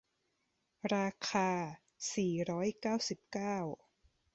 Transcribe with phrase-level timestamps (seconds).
[0.93, 1.49] ราคา
[2.13, 3.57] สี่ร้อยเก้าสิบเก้า